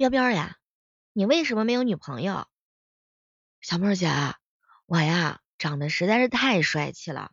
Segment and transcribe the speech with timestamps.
[0.00, 0.56] 彪彪呀，
[1.12, 2.46] 你为什么没有女朋友？
[3.60, 4.08] 小妹儿姐，
[4.86, 7.32] 我呀长得实在是太帅气了，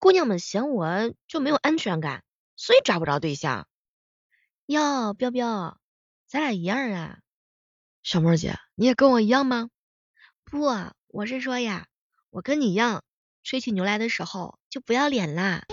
[0.00, 2.24] 姑娘们嫌我就没有安全感，
[2.56, 3.68] 所以找不着对象。
[4.66, 5.78] 哟，彪彪，
[6.26, 7.20] 咱俩一样啊。
[8.02, 9.70] 小妹儿姐，你也跟我一样吗？
[10.42, 10.66] 不，
[11.06, 11.86] 我是说呀，
[12.30, 13.04] 我跟你一样，
[13.44, 15.64] 吹起牛来的时候就不要脸啦。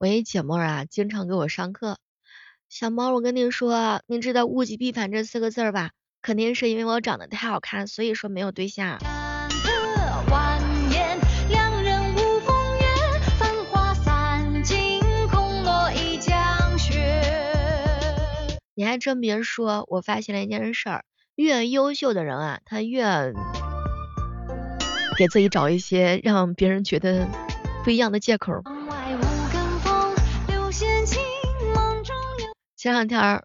[0.00, 1.98] 我一姐妹啊，经常给我上课。
[2.70, 5.90] 小猫，我跟你说，你知道物极必反这四个字吧？
[6.22, 8.96] 肯定是因为我长得太好看，所以说没有对象。
[18.74, 21.04] 你还真别说，我发现了一件事儿，
[21.34, 23.04] 越优秀的人啊，他越
[25.18, 27.28] 给自己找一些让别人觉得
[27.84, 28.62] 不一样的借口。
[32.80, 33.44] 前两天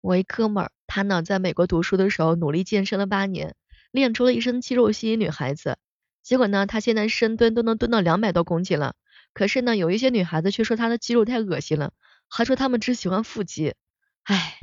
[0.00, 3.56] 我一哥们儿，他呢在美国读书的时候努力健身了八年，
[3.90, 5.78] 练出了一身肌肉吸引女孩子。
[6.22, 8.94] 结果呢，他现在深蹲都能蹲到两百多公斤了。
[9.34, 11.90] 可是呢，有一些女孩子却说他的肌肉太恶心了，
[12.28, 13.74] 还说他们只喜欢腹肌。
[14.22, 14.60] 唉。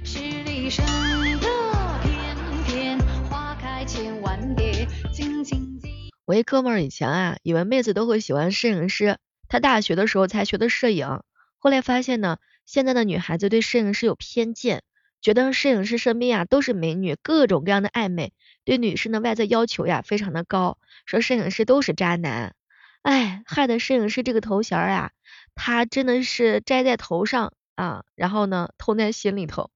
[6.24, 9.18] 我一哥们儿以前啊，以为妹子都会喜欢摄影师，
[9.50, 11.22] 他大学的时候才学的摄影，
[11.58, 12.38] 后来发现呢。
[12.66, 14.84] 现在的女孩子对摄影师有偏见，
[15.22, 22.56] 觉得摄影师身边呀都是美女，各种各样的暧昧，对女生的外在要求呀非常的高，说摄影师都是渣男，
[23.04, 25.12] 哎，害得摄影师这个头衔啊，
[25.54, 29.72] 他真的是摘在头上啊，然后呢，痛在心里头，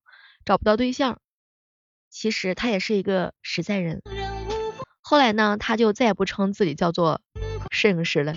[0.45, 1.19] 找不到对象。
[2.09, 4.01] 其实他也是一个实在人，
[4.99, 7.21] 后来呢，他就再也不称自己叫做
[7.69, 8.33] 摄影师了。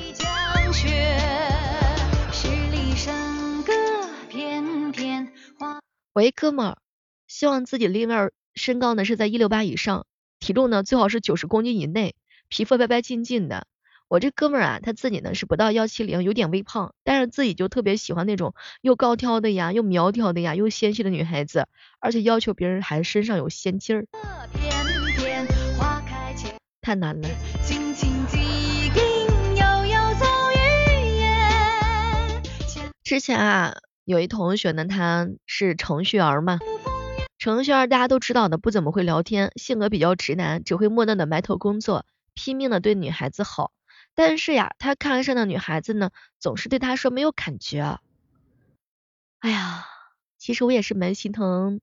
[6.14, 6.78] 喂哥们儿
[7.26, 10.04] 希望自己另外身高呢是在一六八以上，
[10.40, 12.14] 体重呢最好是九十公斤以内，
[12.50, 13.66] 皮肤白白净净的。
[14.08, 21.66] 我这哥们儿啊，他自己呢是不到幺七零，有点微胖，但是自己就特别喜欢那种又高挑的呀，又苗条的呀，又纤细的女孩子，
[21.98, 24.06] 而且要求别人还身上有仙气儿。
[26.82, 27.28] 太难了。
[33.02, 33.74] 之前啊。
[34.04, 36.58] 有一同学呢，他是程序员嘛，
[37.38, 42.04] 程序员大家都知道的，不怎么会聊天，性格比较直男，只会默默的埋头工作，
[42.34, 43.70] 拼命的对女孩子好。
[44.14, 48.00] 但是呀，他看上的女孩子呢，总是对他说没有感觉。
[49.38, 49.86] 哎呀，
[50.36, 51.80] 其实我也是蛮心疼，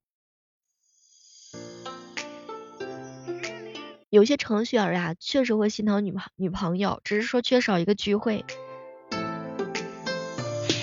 [4.09, 8.43] 有些程序员呀，确实会心疼女朋女朋友，只是说缺少一个聚会。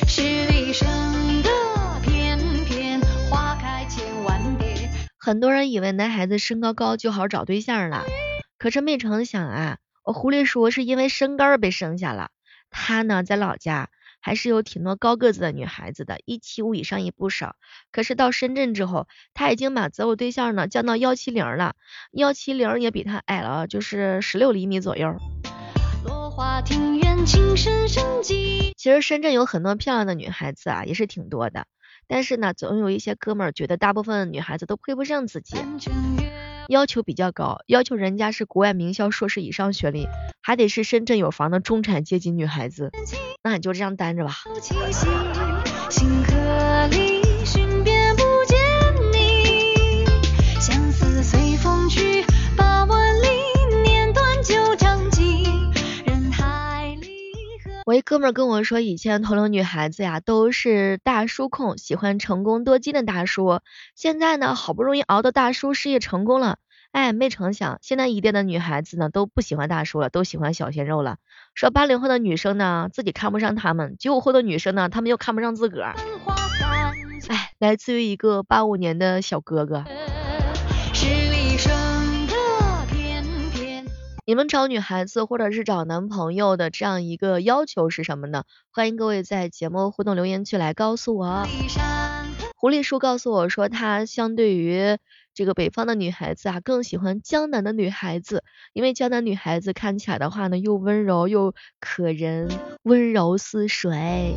[0.08, 0.88] 是你生
[5.26, 8.04] 很多人以为男孩子身高高就好找对象了，
[8.58, 12.30] 可是没成想啊，我狐狸叔是因为身高被生下了。
[12.70, 13.88] 他呢，在老家
[14.20, 17.56] 还是有挺多高个子的女孩子的，一七五以上也不少。
[17.90, 21.74] 可是到深圳之后，他已经把择偶对象呢降到幺七零了，
[22.12, 25.16] 幺七零也比他矮了，就是十六厘米左右。
[28.76, 31.66] 其实深圳有很多漂亮的女孩子啊，也是挺多的。
[32.08, 35.56] 但是呢，总有一些哥们儿觉得大部分女孩子都配不上自己，
[36.68, 40.08] 要求比较高，要求人家是国外名校硕士以上学历，
[40.42, 42.92] 还得是深圳有房的中产阶级女孩子，
[43.42, 44.34] 那你就这样单着吧。
[58.08, 63.58] 哥们儿跟我说，以前同龄女孩子呀都是大叔控，喜欢成功多金的大叔。
[63.96, 66.58] 现在呢，好不容易熬到大叔事业成功了，
[66.92, 71.16] 哎，没成想，现在一代的女孩子呢都不喜欢大叔了，都喜欢小鲜肉了。
[71.56, 75.96] 说八零后的女生呢自己看不上他们，九五后的女生呢他们又看不上自个儿。
[77.26, 79.84] 哎，来自于一个八五年的小哥哥。
[84.28, 88.42] 你们找女孩子或者是找男朋友的这样一个要求是什么呢？
[88.72, 91.46] 欢迎各位在节目互动留言区来告诉我。
[92.56, 94.98] 狐狸叔告诉我说，他相对于
[95.32, 98.42] 这个北方的女孩子啊，更喜欢江南的女孩子，
[98.72, 102.48] 因为江南女孩子看起来的话呢，又温柔又可人，
[102.82, 104.34] 温柔似水，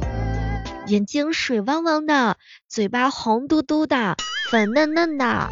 [0.86, 2.38] 眼睛水汪汪的，
[2.68, 4.16] 嘴巴红嘟嘟的，
[4.52, 5.50] 粉嫩嫩的。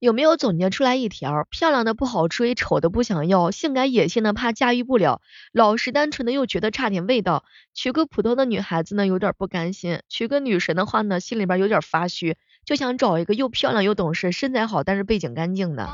[0.00, 1.46] 有没有总结出来一条？
[1.50, 5.20] 漂亮的不好追，丑的不想要，性感野性的怕驾驭不了，
[5.52, 7.44] 老实单纯的又觉得差点味道。
[7.74, 15.86] 娶个普通的女孩子呢，有点不甘心；娶个女神的话呢，心里边有点发虚，就想找一个又漂亮又懂事、身材好但是背景干净的。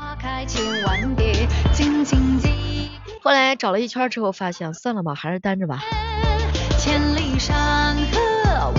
[3.21, 5.81] 后来找了一圈之后，发现算了吧，还是单着吧。
[6.79, 8.71] 千里山河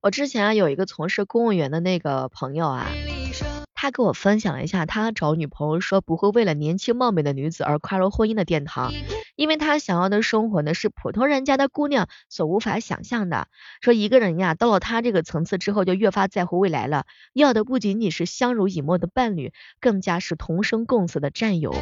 [0.00, 2.86] 我之前啊有一个从事公务员的那个朋友啊。
[3.80, 8.92] 他跟我分享了一下他找女朋友说不会为了年轻貌美的女子而跨入婚姻的殿堂，
[9.36, 13.46] 因为他想要的生活呢是普通人家的姑娘所无法想象的。
[13.80, 21.72] 说一个人呀到了他这个层次之后就越发在乎未来了，要的不仅仅是相濡以沫的伴侣，更加是同生共死的战友。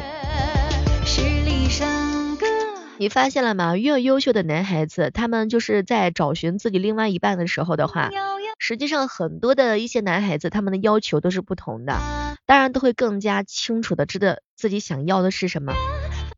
[2.99, 3.77] 你发现了吗？
[3.77, 8.09] 越优秀的男孩子，他们就是在找寻自己另外一半的时候的话。
[8.57, 11.99] 实际上，很多的一些男孩子，他们的要求都是不同的，
[12.47, 15.73] 当然都会更加清楚的知道自己想要的是什么。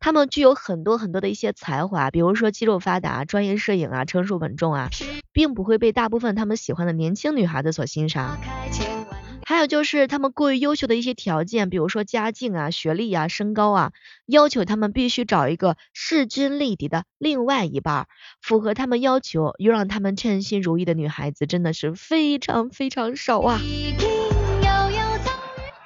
[0.02, 4.90] 他们具有很多很多的一些才华，比如说肌肉发达、专业摄影啊、成熟稳重啊，
[5.32, 8.38] 并不会被大部分他们喜欢的年轻女孩子所欣赏。
[9.50, 13.94] 还有就是他们过于优秀的一些条件，比如说家境啊、学历啊、身高啊，
[14.28, 18.06] 要求他们必须找一个势均力敌的另外一半，
[18.44, 23.60] 符合他们要求又让他们称心如意的女孩子真的是非常非常少啊。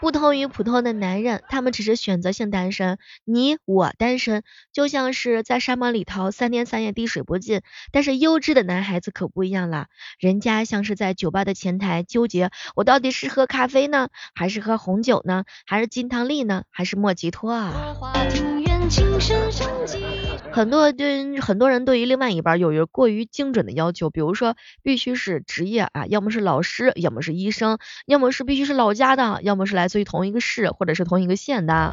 [0.04, 7.62] 不同于普通的男人，他们只是选择性单身，你我单身，就像是在沙漠里头三天三夜滴水不进。
[7.94, 9.88] 但是优质的男孩子可不一样了，
[10.20, 17.96] 人家像是在酒吧的前台纠结，我到底是喝咖啡呢，还是喝红酒呢，还是金汤力呢，还是莫吉托啊？
[20.54, 31.92] 很多对很多人对于另外一半有着过于精准的要求，比如说必须是职业啊，要么是老师，要么是医生，要么是必须是老家的，要么是来自于同一个市或者是同一个县的。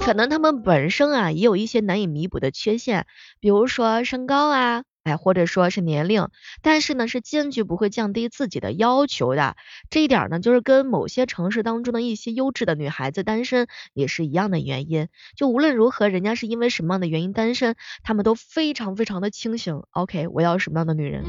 [0.00, 3.06] 可能他们本身啊也有一些难以弥补的缺陷，
[3.38, 4.84] 比如说身高啊。
[5.04, 6.28] 哎，或者说是年龄，
[6.62, 9.54] 但是呢，是坚决不会降低自己的要求的。
[9.90, 15.08] 这一点呢，就是跟某些城市当中的一些优质的女孩子单身也是一样的原因。
[15.36, 19.82] 就无论如何，人家是因为什么样的原因单身，他们都非常非常的清醒。
[19.90, 21.22] OK，我要什么样的女人？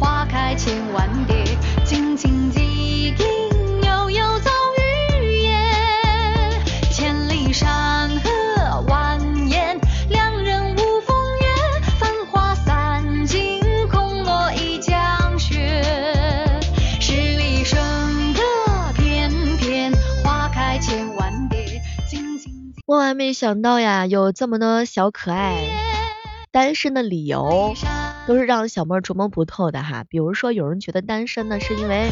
[0.00, 1.44] 花开千万别，
[23.06, 25.68] 万万没想到呀，有这么多小可爱
[26.50, 27.72] 单身的理由，
[28.26, 30.02] 都是让小妹儿琢磨不透的哈。
[30.08, 32.10] 比如说，有人觉得单身呢，是因为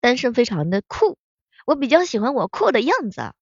[0.00, 1.18] 单身非常的酷，
[1.66, 3.32] 我比较喜欢我酷的样子。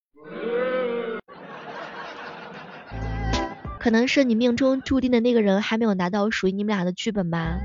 [3.79, 7.61] 可能是你命中注定的那个人还没有拿到属于你们俩的剧本吧。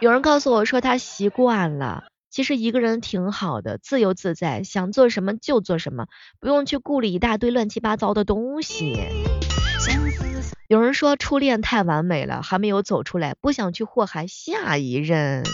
[0.00, 2.04] 有人告诉我说他习惯了。
[2.34, 6.08] 其实一个人挺好的，自由自在，想做什么就做什么，
[6.40, 9.06] 不用去顾虑一大堆乱七八糟的东西。
[10.66, 15.44] 有人说初恋太完美了，还没有走出来，不想去祸害下一任。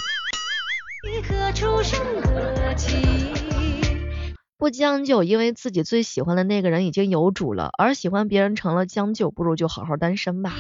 [4.57, 10.55] 不将就，因为自己最喜欢的那个人已经有主了，而喜欢别人成了将就，不如就好好单身吧。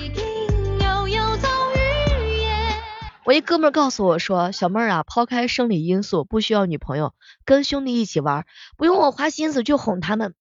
[3.30, 8.44] 我一哥们儿告诉我说，小妹儿啊，抛开生理因素，不需要女朋友，跟兄弟一起玩，
[8.76, 10.34] 不用我花心思去哄他们，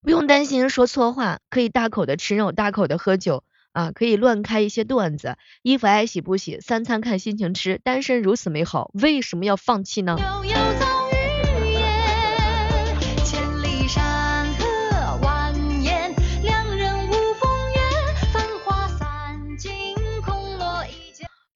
[0.00, 10.16] 不用担心说错话，可以大口的吃肉，大口的喝酒啊，可以乱开一些段子，衣服爱洗不洗，三餐看心情吃，单身如此美好，为什么要放弃呢？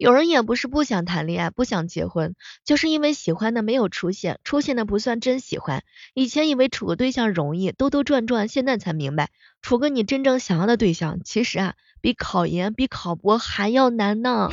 [0.08, 5.82] 人也不是不想谈恋爱，不想结婚，就是因为喜欢的没有出现，出现的不算真喜欢。
[6.14, 9.28] 以前以为处个对象容易，兜兜转转，现在才明白，
[9.60, 14.48] 处个你真正想要的对象，其实啊，比考研、比考博还要难呢。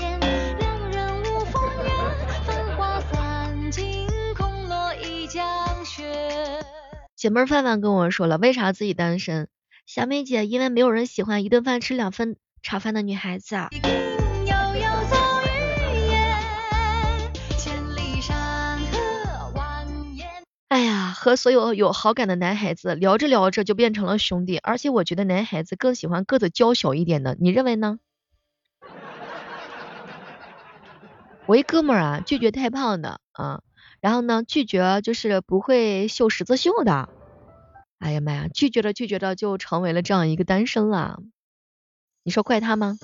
[7.16, 9.48] 姐妹范范跟我说了，为啥自己单身？
[9.86, 13.56] 小妹姐，因为没有人喜欢一顿饭吃两份炒饭的女孩子。
[13.56, 13.70] 哎
[21.28, 28.00] 和所有有好感的男孩子聊着聊着就变成了兄弟，而且我觉得男孩子更喜欢个子娇小一点的，你认为呢？
[31.46, 33.62] 我一哥们儿啊，拒绝太胖的啊，
[34.00, 37.10] 然后呢，拒绝就是不会绣十字绣的。
[38.00, 41.20] 哎呀妈呀，拒绝着拒绝着就成为了这样一个单身了。
[42.24, 42.98] 你说怪他吗？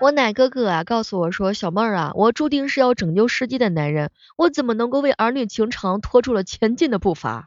[0.00, 7.46] 我奶哥哥啊，告诉我说，小妹儿啊，我注定是要拯救世界的男人，我怎么能够为儿女情长拖住了前进的步伐？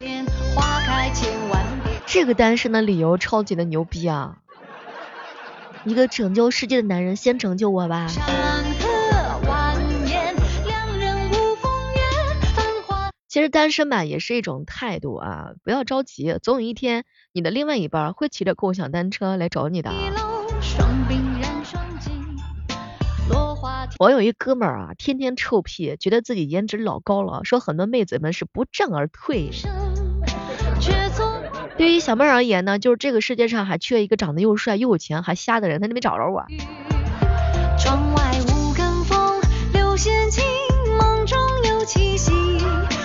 [2.05, 4.39] 这个单身的理由超级的牛逼啊！
[5.85, 8.07] 一个拯救世界的男人，先拯救我吧。
[13.29, 19.89] 其实单身吧也是一种态度啊，不要着急，总有一天你的另外一半会骑着共享单车来找你的。
[24.01, 29.51] 我有一哥们儿啊，天天臭屁，觉得自己颜值老高了，说很多妹子们是不战而退。
[31.77, 36.47] 对于小妹而言呢，就是这个世界上还缺一个长得又帅又有钱还瞎的人，他就没找着我。
[37.77, 39.39] 窗外无风，
[39.71, 40.43] 留仙情，
[40.97, 41.37] 梦中
[41.69, 42.31] 有七夕。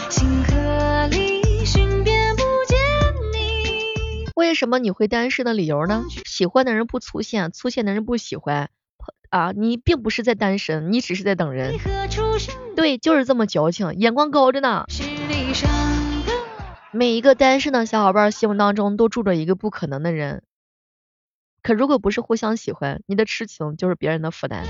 [0.08, 2.78] 星河里寻遍不见
[3.34, 6.06] 你为什么你会单身的理由呢？
[6.24, 8.70] 喜欢的人不出现，出现的人不喜欢
[9.30, 9.52] 啊！
[9.52, 11.74] 你并不是在单身，你只是在等人。
[12.74, 14.84] 对，就是这么矫情，眼光高着呢。
[16.92, 20.42] 每一个单身的小伙伴心目当中都住着一个不可能的人，
[21.62, 24.64] 可如果不是互相喜欢，你的痴情就是别人的负担。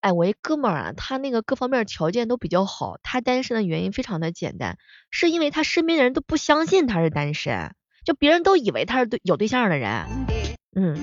[0.00, 4.78] 哎，我一哥们儿啊，他那个各方面条件都比较好，他单身的原因非常的简单，
[5.10, 7.74] 是因为他身边的人都不相信他是单身，
[8.10, 10.04] 就别人都以为他是对有对象的人，
[10.74, 10.96] 嗯。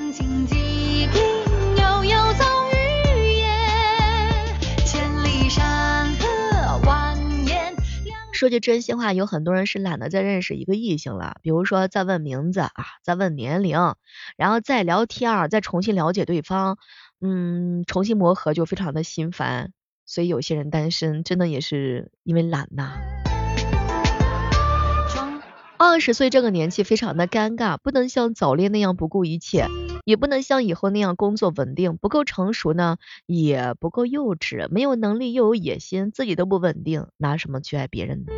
[8.34, 12.74] 说句真心话，有很多人是懒得再认识一个异性了，比如说再问名字啊，
[13.06, 13.96] 再问年龄，
[14.36, 16.78] 然后再聊天，再重新了解对方，
[17.22, 19.72] 嗯，重新磨合就非常的心烦，
[20.06, 23.00] 所以有些人单身真的也是因为懒呐。
[25.80, 29.68] 二十岁这个年纪非常的尴尬，不能像早恋那样不顾一切，
[30.06, 38.34] 也不能像以后那样工作稳定，不够成熟呢，也不够幼稚，没有能力又有野心，自己都不稳定，拿什么去爱别人呢？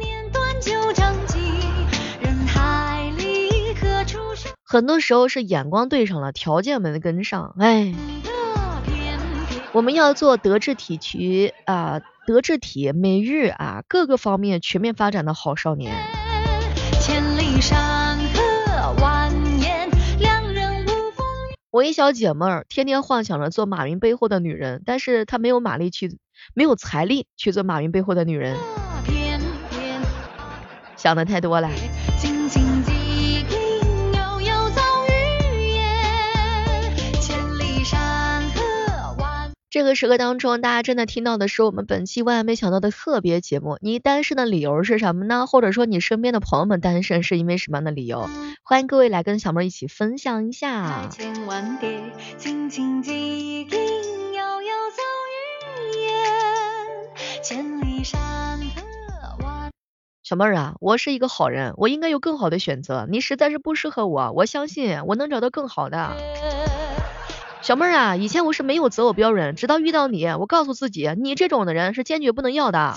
[4.63, 7.95] 很多时候是眼光对上了，条件没跟上，哎，
[9.71, 16.18] 我们要做德智体群啊，德智体美日啊各个方面全面发展的好少年。
[21.71, 26.17] 我一小姐妹儿天天幻想着做马云背后的女人，但是她没有马力去，
[26.53, 28.57] 没有财力去做马云背后的女人，
[30.97, 31.69] 想的太多了。
[39.71, 43.77] 这个时刻当中，大家正在听到的是我们本期万万没想到的特别节目。
[43.81, 45.45] 你单身的理由是什么呢？
[45.45, 48.27] 或者说你身边的朋友们单身是因为什么样的理由？
[48.63, 51.07] 欢迎各位来跟小妹一起分享一下。
[60.23, 63.05] 小妹儿啊，我是一个好人，我应该有更好的选择。
[63.07, 66.17] 你实在是不适合我，我相信我能找到更好的。
[67.61, 72.93] 小妹儿啊，以前我是没有择偶标准，直到遇到你，我告诉自己，你这种的人是坚决不能要的。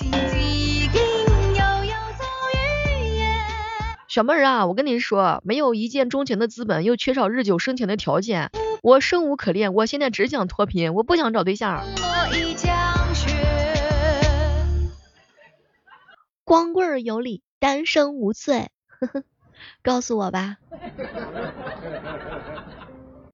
[4.08, 8.50] 小妹儿啊，我跟你说，没有一见钟情的资本，又缺少日久生情的条件，
[8.82, 11.84] 我生无可恋，我现在只想脱贫，我不想找对象。
[16.44, 19.24] 光棍有理，单身无罪，呵呵，
[19.82, 20.58] 告诉我吧。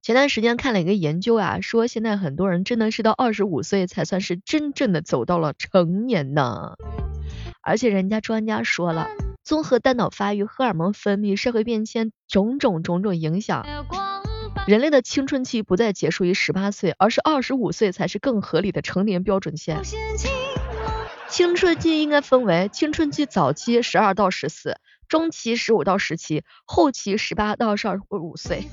[0.09, 6.77] 前段时间看了一个研究啊，说现在很多人真的是到二十五岁才算是真正的走到了成年呢。
[7.61, 9.09] 而且人家专家说了，
[9.45, 13.67] 综合大脑发育、荷尔蒙分泌、社会变迁种种种种影响，
[14.67, 19.83] 人类的青春期不再结束于十八岁，而是二十五岁才是更合理的成年标准线。
[21.29, 28.71] 青春期应该分为青春期早期十二到十四，中期十五到十七，后期十八到二十五岁。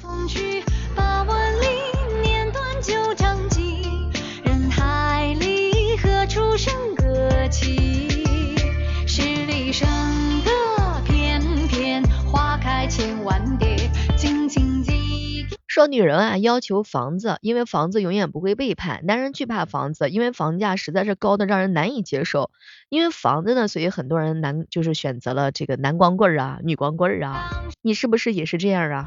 [15.68, 22.50] 说女人啊要求房子，因为房子永远不会背叛；男人惧怕房子，因为房价实在是高的让人难以接受。
[22.88, 27.50] 因为房子呢，所以很多人男就是选择了这个男光棍啊，女光棍啊。
[27.82, 29.06] 你是不是也是这样啊？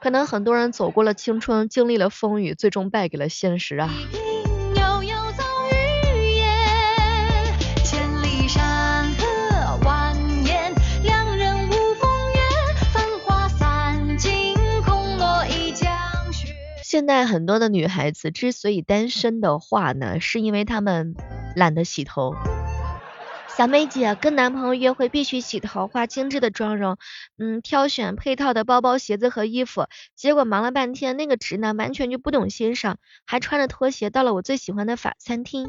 [0.00, 3.90] 可能很多人走过了青春，经历了风雨，最终败给了现实啊。
[16.88, 21.16] 现在很多的女孩子之所以单身的话呢，是因为她们
[21.56, 22.36] 懒得洗头。
[23.48, 26.96] 小妹姐跟男朋友约会必须洗头，化精致的妆容，
[27.38, 29.88] 嗯，挑选配套的包包、鞋子和衣服。
[30.14, 35.68] 结果忙了半天，那个直男完全就不懂欣赏，还穿着拖鞋到了我最喜欢的法餐厅。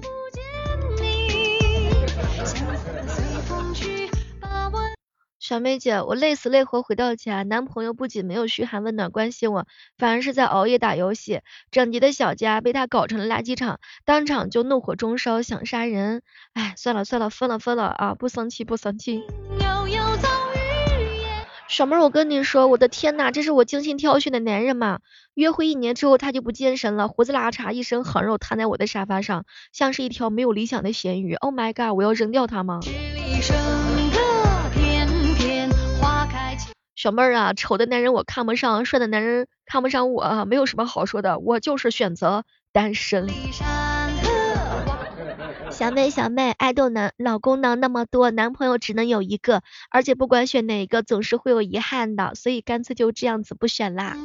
[5.47, 9.65] 小妹姐，我累死累活回到家，男朋友不仅没有嘘寒问暖关心我，
[9.97, 11.39] 反而是在熬夜打游戏，
[11.71, 16.21] 整洁的小家被他搞成了垃圾场，当场就怒火中烧，想杀人。
[16.51, 19.23] 哎，算了算了，分了分了啊，不生气不生气。
[21.69, 24.99] 小妹，我跟你说，我的天呐，这是我精心挑选的男人嘛？
[25.33, 31.35] 约会一年之后他就不健身了，胡子拉碴，一身横肉，瘫在我的沙发上，像是一条没有理想的咸鱼。
[31.35, 32.81] Oh my god，我要扔掉他吗？
[36.97, 43.29] 小妹儿啊，丑的男人我看不上，帅的男人看不上我，没有什么好说的，我就是选择单身。
[45.69, 49.61] 小妹小妹，爱豆男老公呢那么多，男朋友只能有一个，
[49.91, 54.17] 而且不管选哪一个，总是会有遗憾的，所以干脆就这样子不选啦。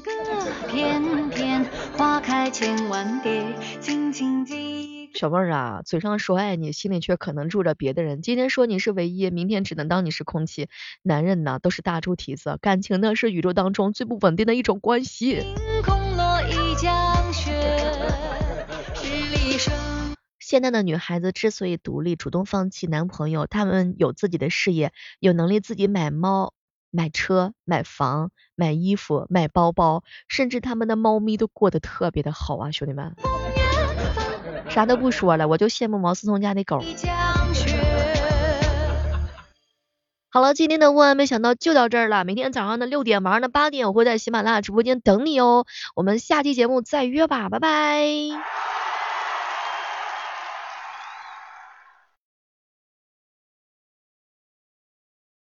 [5.14, 8.23] 小妹儿啊，嘴上说爱你，心里却可能住着别的人。
[8.23, 10.69] 今天说你是唯一，明天只能当你是空气。
[11.02, 15.45] 男人呢都是大猪蹄子，感情呢是宇宙当中最不稳定的一种关系。
[20.40, 26.54] 现在的女孩子之所以独立，主动放弃男朋友，她们有自己的事业，有能力自己买猫、
[26.90, 33.14] 买车、买房、买衣服、买包包，甚至她们的猫咪都过得特别的好啊，兄弟们。
[34.75, 36.83] 啥都不说了，我就羡慕毛思聪家的狗。
[40.31, 42.25] 好了，今天的万万没想到就到这儿了。
[42.25, 45.67] 明天早上的六点，晚上的八点，我会在喜马拉雅直播间等你哦。
[45.95, 48.82] 我们下期节目再约吧，拜拜。